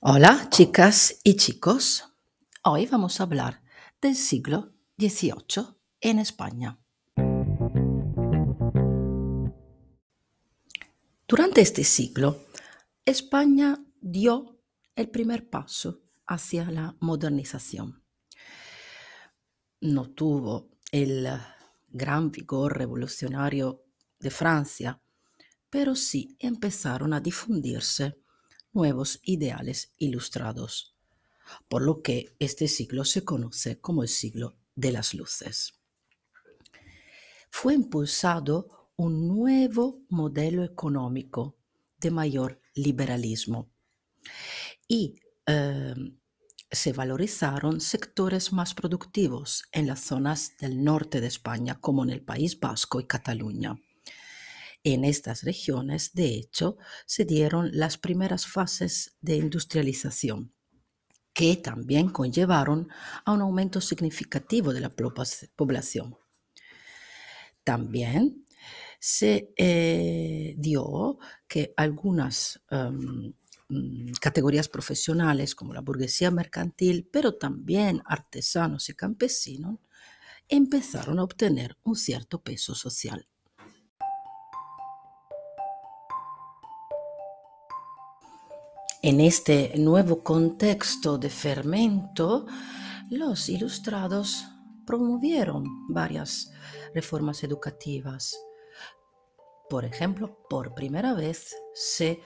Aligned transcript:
Hola, 0.00 0.48
chicas 0.50 1.20
y 1.24 1.36
chicos. 1.36 2.04
Hoy 2.62 2.86
vamos 2.86 3.18
a 3.18 3.22
hablar 3.22 3.62
del 3.98 4.14
siglo 4.14 4.74
XVIII 4.98 5.74
en 6.02 6.18
España. 6.18 6.78
Durante 11.26 11.62
este 11.62 11.82
siglo, 11.82 12.44
España 13.06 13.82
dio 13.98 14.60
el 14.94 15.08
primer 15.08 15.48
paso 15.48 16.02
hacia 16.26 16.70
la 16.70 16.94
modernización. 17.00 18.04
No 19.80 20.10
tuvo 20.10 20.68
el 20.92 21.26
gran 21.88 22.30
vigor 22.30 22.76
revolucionario 22.76 23.82
de 24.20 24.30
Francia, 24.30 25.00
pero 25.70 25.94
sí 25.94 26.36
empezaron 26.38 27.14
a 27.14 27.20
difundirse 27.20 28.25
nuevos 28.76 29.20
ideales 29.24 29.94
ilustrados, 29.96 30.94
por 31.66 31.80
lo 31.80 32.02
que 32.02 32.36
este 32.38 32.68
siglo 32.68 33.06
se 33.06 33.24
conoce 33.24 33.80
como 33.80 34.02
el 34.02 34.08
siglo 34.08 34.54
de 34.74 34.92
las 34.92 35.14
luces. 35.14 35.80
Fue 37.50 37.72
impulsado 37.72 38.90
un 38.96 39.26
nuevo 39.28 40.04
modelo 40.10 40.62
económico 40.62 41.56
de 41.98 42.10
mayor 42.10 42.60
liberalismo 42.74 43.70
y 44.86 45.14
eh, 45.46 45.94
se 46.70 46.92
valorizaron 46.92 47.80
sectores 47.80 48.52
más 48.52 48.74
productivos 48.74 49.64
en 49.72 49.86
las 49.86 50.00
zonas 50.00 50.52
del 50.60 50.84
norte 50.84 51.22
de 51.22 51.28
España, 51.28 51.80
como 51.80 52.04
en 52.04 52.10
el 52.10 52.20
País 52.20 52.60
Vasco 52.60 53.00
y 53.00 53.06
Cataluña. 53.06 53.78
En 54.88 55.04
estas 55.04 55.42
regiones, 55.42 56.14
de 56.14 56.26
hecho, 56.36 56.76
se 57.06 57.24
dieron 57.24 57.70
las 57.72 57.98
primeras 57.98 58.46
fases 58.46 59.16
de 59.20 59.34
industrialización, 59.34 60.54
que 61.32 61.56
también 61.56 62.08
conllevaron 62.08 62.86
a 63.24 63.32
un 63.32 63.40
aumento 63.40 63.80
significativo 63.80 64.72
de 64.72 64.78
la 64.82 64.90
población. 64.90 66.16
También 67.64 68.46
se 69.00 69.52
eh, 69.56 70.54
dio 70.56 71.18
que 71.48 71.74
algunas 71.76 72.62
em, 72.70 73.34
mm, 73.68 74.12
categorías 74.20 74.68
profesionales 74.68 75.56
como 75.56 75.74
la 75.74 75.80
burguesía 75.80 76.30
mercantil, 76.30 77.08
pero 77.12 77.34
también 77.34 78.02
artesanos 78.04 78.88
y 78.88 78.94
campesinos, 78.94 79.80
empezaron 80.48 81.18
a 81.18 81.24
obtener 81.24 81.76
un 81.82 81.96
cierto 81.96 82.40
peso 82.40 82.76
social. 82.76 83.26
En 89.06 89.20
este 89.20 89.72
nuevo 89.78 90.24
contexto 90.24 91.16
de 91.16 91.30
fermento, 91.30 92.44
los 93.08 93.48
ilustrados 93.48 94.44
promovieron 94.84 95.64
varias 95.88 96.50
reformas 96.92 97.44
educativas. 97.44 98.36
Por 99.70 99.84
ejemplo, 99.84 100.44
por 100.50 100.74
primera 100.74 101.14
vez 101.14 101.54
se 101.72 102.20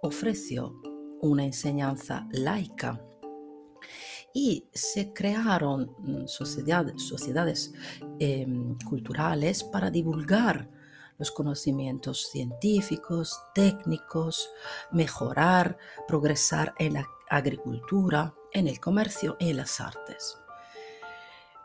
ofreció 0.00 0.80
una 1.20 1.44
enseñanza 1.44 2.26
laica 2.32 2.98
y 4.32 4.70
se 4.72 5.12
crearon 5.12 5.94
mm, 5.98 6.26
sociedades, 6.28 7.74
em, 8.18 8.78
culturales 8.88 9.64
para 9.64 9.90
divulgar 9.90 10.79
los 11.20 11.30
conocimientos 11.30 12.30
científicos, 12.30 13.38
técnicos, 13.54 14.50
mejorar, 14.90 15.76
progresar 16.08 16.74
en 16.78 16.94
la 16.94 17.06
agricultura, 17.28 18.34
en 18.52 18.66
el 18.66 18.80
comercio 18.80 19.36
y 19.38 19.50
en 19.50 19.58
las 19.58 19.80
artes. 19.80 20.38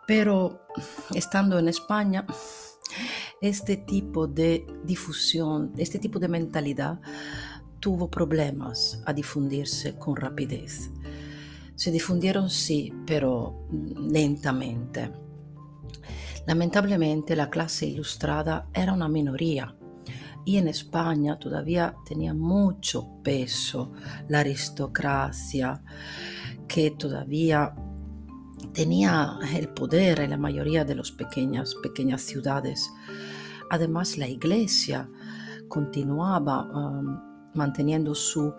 Pero 0.06 0.68
estando 1.16 1.58
en 1.58 1.70
España, 1.70 2.28
este 3.42 3.78
tipo 3.78 4.28
de 4.28 4.68
difusión, 4.84 5.72
este 5.78 6.00
tipo 6.00 6.20
de 6.20 6.28
mentalidad 6.28 7.00
tuvo 7.80 8.12
problemas 8.12 9.02
a 9.06 9.14
difundirse 9.14 9.96
con 9.98 10.18
rapidez. 10.18 10.92
Se 11.76 11.92
difundieron 11.92 12.50
sí, 12.50 12.94
pero 13.08 13.68
lentamente. 13.72 15.12
Lamentablemente 16.48 17.36
la 17.36 17.50
clase 17.50 17.88
ilustrada 17.88 18.68
era 18.74 18.94
una 18.94 19.10
minoría 19.10 19.76
y 20.46 20.58
en 20.58 20.68
España 20.68 21.40
todavía 21.40 21.96
tenía 22.06 22.34
mucho 22.36 23.08
peso 23.24 23.94
la 24.28 24.42
aristocracia 24.42 25.84
que 26.68 26.92
todavía 26.92 27.74
tenía 28.74 29.40
el 29.56 29.70
poder 29.70 30.20
en 30.20 30.32
la 30.32 30.38
mayoría 30.38 30.86
de 30.86 30.96
las 30.96 31.12
pequeñas, 31.12 31.74
pequeñas 31.82 32.22
ciudades. 32.22 32.92
Además 33.72 34.18
la 34.18 34.28
iglesia 34.28 35.10
continuaba 35.68 36.64
um, 36.66 37.20
manteniendo 37.56 38.14
su 38.14 38.54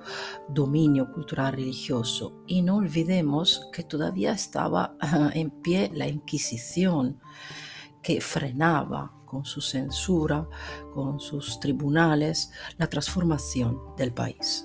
dominio 0.48 1.12
cultural 1.12 1.52
religioso 1.52 2.42
y 2.48 2.62
no 2.62 2.76
olvidemos 2.76 3.68
que 3.72 3.84
todavía 3.84 4.32
estaba 4.32 4.96
en 5.34 5.50
pie 5.62 5.92
la 5.94 6.08
Inquisición 6.08 7.20
que 8.06 8.20
frenaba 8.20 9.10
con 9.24 9.44
su 9.44 9.60
censura, 9.60 10.48
con 10.94 11.18
sus 11.18 11.58
tribunales, 11.58 12.52
la 12.78 12.86
transformación 12.86 13.80
del 13.96 14.12
país. 14.12 14.64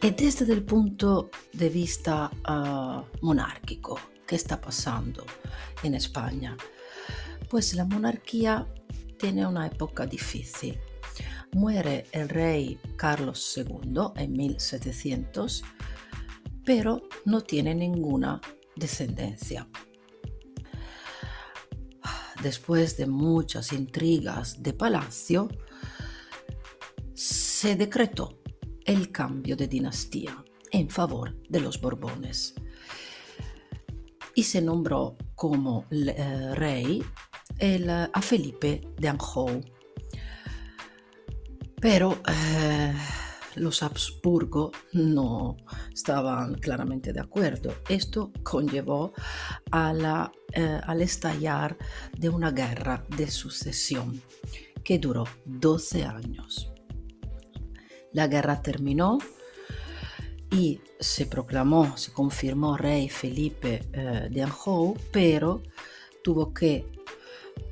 Y 0.00 0.10
desde 0.12 0.50
el 0.50 0.62
punto 0.62 1.28
de 1.52 1.68
vista 1.68 2.30
ah, 2.44 3.04
monárquico, 3.20 4.00
¿qué 4.26 4.36
está 4.36 4.58
pasando 4.58 5.26
en 5.82 5.92
España? 5.92 6.56
Pues 7.50 7.74
la 7.74 7.84
monarquía 7.84 8.66
tiene 9.18 9.46
una 9.46 9.66
época 9.66 10.06
difícil 10.06 10.80
Muere 11.54 12.06
el 12.12 12.28
rey 12.28 12.78
Carlos 12.96 13.56
II 13.56 14.08
en 14.16 14.32
1700, 14.32 15.62
pero 16.64 17.02
no 17.24 17.40
tiene 17.42 17.74
ninguna 17.74 18.40
descendencia. 18.74 19.68
Después 22.42 22.96
de 22.96 23.06
muchas 23.06 23.72
intrigas 23.72 24.62
de 24.62 24.72
palacio, 24.72 25.48
se 27.14 27.76
decretó 27.76 28.40
el 28.84 29.12
cambio 29.12 29.56
de 29.56 29.68
dinastía 29.68 30.44
en 30.72 30.90
favor 30.90 31.40
de 31.48 31.60
los 31.60 31.80
Borbones 31.80 32.54
y 34.34 34.42
se 34.42 34.60
nombró 34.60 35.16
como 35.36 35.86
eh, 35.90 36.54
rey 36.54 37.02
a 38.12 38.20
Felipe 38.20 38.80
de 38.98 39.08
Anjou 39.08 39.60
pero 41.80 42.18
eh, 42.28 42.92
los 43.56 43.82
Habsburgo 43.82 44.72
no 44.92 45.56
estaban 45.92 46.54
claramente 46.54 47.12
de 47.12 47.20
acuerdo. 47.20 47.74
Esto 47.88 48.32
conllevó 48.42 49.12
eh, 49.72 50.80
al 50.82 51.02
estallar 51.02 51.76
de 52.16 52.28
una 52.28 52.50
guerra 52.50 53.04
de 53.16 53.30
sucesión 53.30 54.20
que 54.82 54.98
duró 54.98 55.24
12 55.44 56.04
años. 56.04 56.72
La 58.12 58.28
guerra 58.28 58.62
terminó 58.62 59.18
y 60.50 60.80
se 61.00 61.26
proclamó, 61.26 61.96
se 61.96 62.12
confirmó 62.12 62.76
rey 62.76 63.08
Felipe 63.08 63.88
eh, 63.92 64.28
de 64.30 64.42
Anjou, 64.42 64.96
pero 65.10 65.62
tuvo 66.22 66.54
que 66.54 66.86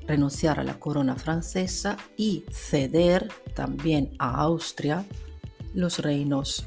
renunciar 0.07 0.61
a 0.61 0.65
la 0.65 0.79
corona 0.79 1.17
francesa 1.17 1.97
y 2.17 2.45
ceder 2.51 3.29
también 3.55 4.15
a 4.19 4.43
Austria 4.43 5.05
los 5.75 5.99
reinos 6.01 6.67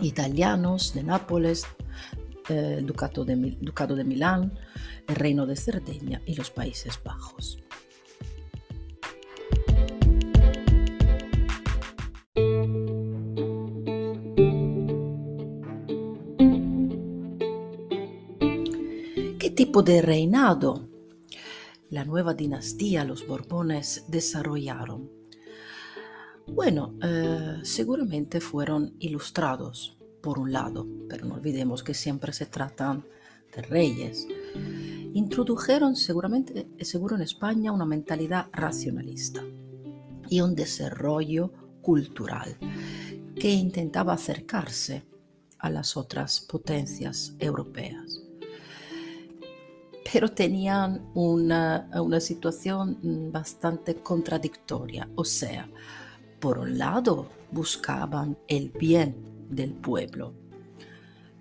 italianos 0.00 0.94
de 0.94 1.02
Nápoles, 1.02 1.66
eh, 2.48 2.80
Ducado 2.82 3.24
de, 3.24 3.56
Ducado 3.60 3.96
de 3.96 4.04
Milán, 4.04 4.52
el 5.08 5.16
Reino 5.16 5.46
de 5.46 5.56
Cerdeña 5.56 6.22
y 6.26 6.34
los 6.34 6.50
Países 6.50 6.98
Bajos. 7.02 7.58
¿Qué 19.38 19.50
tipo 19.50 19.82
de 19.82 20.02
reinado 20.02 20.89
la 21.90 22.04
nueva 22.04 22.34
dinastía, 22.34 23.04
los 23.04 23.26
Borbones, 23.26 24.04
desarrollaron? 24.08 25.10
Bueno, 26.46 26.94
eh, 27.02 27.58
seguramente 27.62 28.40
fueron 28.40 28.94
ilustrados, 28.98 29.96
por 30.22 30.38
un 30.38 30.52
lado, 30.52 30.86
pero 31.08 31.26
no 31.26 31.34
olvidemos 31.34 31.82
que 31.82 31.94
siempre 31.94 32.32
se 32.32 32.46
tratan 32.46 33.04
de 33.54 33.62
reyes. 33.62 34.26
introdujeron 35.12 35.96
seguramente, 35.96 36.68
seguro 36.80 37.16
en 37.16 37.22
España, 37.22 37.72
una 37.72 37.86
mentalidad 37.86 38.46
racionalista 38.52 39.42
y 40.28 40.40
un 40.40 40.54
desarrollo 40.54 41.52
cultural 41.82 42.56
que 43.34 43.50
intentaba 43.50 44.12
acercarse 44.12 45.04
a 45.58 45.70
las 45.70 45.96
otras 45.96 46.40
potencias 46.40 47.34
europeas. 47.38 48.29
Pero 50.12 50.30
tenían 50.30 51.10
una, 51.14 51.88
situación 52.20 53.30
bastante 53.32 53.96
contradictoria, 53.96 55.08
o 55.14 55.24
sea, 55.24 55.68
por 56.40 56.58
un 56.58 56.78
lado 56.78 57.28
buscaban 57.52 58.36
el 58.48 58.70
bien 58.70 59.14
del 59.48 59.72
pueblo, 59.72 60.32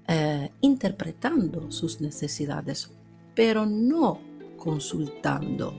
eh, 0.08 0.52
interpretando 0.62 1.72
sus 1.72 2.02
necesidades, 2.02 2.92
pero 3.34 3.66
no 3.66 4.20
consultando 4.58 5.74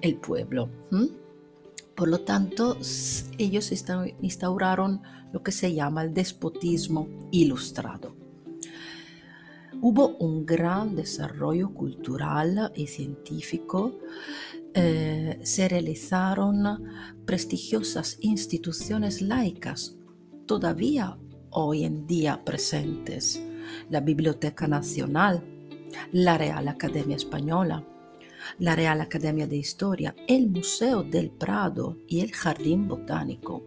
el 0.00 0.16
pueblo. 0.16 0.68
Por 1.94 2.08
lo 2.08 2.20
tanto, 2.20 2.78
ellos 3.38 3.72
instauraron 4.22 5.02
lo 5.32 5.42
que 5.42 5.52
se 5.52 5.74
llama 5.74 6.04
el 6.04 6.14
despotismo 6.14 7.08
ilustrado. 7.30 8.21
Hubo 9.84 10.16
un 10.18 10.46
gran 10.46 10.94
desarrollo 10.94 11.74
cultural 11.74 12.70
y 12.76 12.86
científico. 12.86 13.98
Eh, 14.74 15.40
se 15.42 15.68
realizaron 15.68 16.84
prestigiosas 17.24 18.16
instituciones 18.20 19.20
laicas 19.20 19.96
todavía 20.46 21.18
hoy 21.50 21.82
en 21.82 22.06
día 22.06 22.44
presentes. 22.44 23.42
La 23.90 23.98
Biblioteca 23.98 24.68
Nacional, 24.68 25.42
la 26.12 26.38
Real 26.38 26.68
Academia 26.68 27.16
Española, 27.16 27.84
la 28.60 28.76
Real 28.76 29.00
Academia 29.00 29.48
de 29.48 29.56
Historia, 29.56 30.14
el 30.28 30.48
Museo 30.48 31.02
del 31.02 31.32
Prado 31.32 31.96
y 32.06 32.20
el 32.20 32.30
Jardín 32.30 32.86
Botánico. 32.86 33.64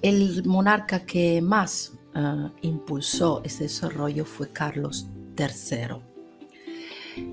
El 0.00 0.44
monarca 0.46 1.04
que 1.04 1.42
más 1.42 1.97
uh, 2.14 2.50
impulsó 2.62 3.42
ese 3.44 3.64
desarrollo 3.64 4.24
fue 4.24 4.50
Carlos 4.50 5.08
III, 5.38 6.02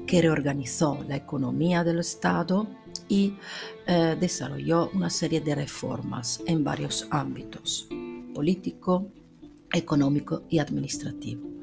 que 0.06 0.22
reorganizó 0.22 1.04
la 1.08 1.16
economía 1.16 1.84
del 1.84 2.00
Estado 2.00 2.68
y 3.08 3.36
uh, 3.88 4.20
desarrolló 4.20 4.90
una 4.94 5.10
serie 5.10 5.42
de 5.42 5.56
reformas 5.56 6.42
en 6.46 6.64
varios 6.64 7.08
ámbitos, 7.12 7.88
político, 8.34 9.08
económico 9.72 10.44
y 10.50 10.60
administrativo. 10.60 11.56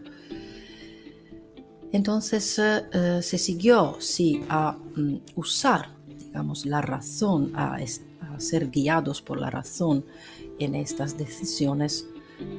Entonces 1.92 2.58
eh, 2.58 2.82
eh, 2.92 3.20
se 3.22 3.38
siguió 3.38 3.96
sí, 4.00 4.42
a 4.48 4.72
mm, 4.72 5.16
usar 5.36 5.90
digamos, 6.18 6.64
la 6.64 6.80
razón, 6.80 7.52
a, 7.54 7.78
ser 8.38 8.70
guiados 8.70 9.20
por 9.20 9.38
la 9.38 9.50
razón 9.50 10.04
en 10.58 10.74
estas 10.74 11.18
decisiones, 11.18 12.08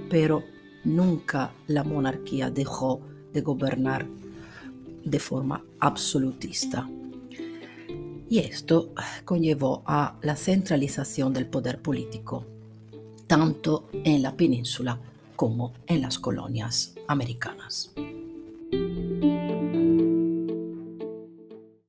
pero 0.10 0.44
nunca 0.84 1.54
la 1.68 1.84
monarquía 1.84 2.50
dejó 2.50 3.02
de 3.32 3.42
gobernar 3.42 4.06
de 5.04 5.20
forma 5.20 5.64
absolutista. 5.80 6.90
Y 8.30 8.40
esto 8.40 8.94
conllevó 9.26 9.84
a 9.86 10.18
la 10.22 10.36
centralización 10.36 11.34
del 11.34 11.48
poder 11.48 11.82
político, 11.82 12.46
tanto 13.28 13.90
en 13.92 14.22
la 14.22 14.36
península 14.36 15.00
como 15.36 15.74
en 15.88 16.02
las 16.02 16.20
colonias 16.20 16.96
americanas. 17.08 17.94